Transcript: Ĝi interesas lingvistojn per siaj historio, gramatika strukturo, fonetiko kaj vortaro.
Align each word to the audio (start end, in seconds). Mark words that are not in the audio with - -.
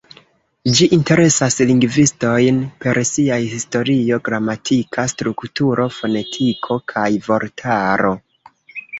Ĝi 0.77 0.85
interesas 0.95 1.57
lingvistojn 1.71 2.61
per 2.85 2.99
siaj 3.09 3.37
historio, 3.51 4.17
gramatika 4.29 5.05
strukturo, 5.13 5.85
fonetiko 5.99 6.79
kaj 6.93 7.05
vortaro. 7.29 8.15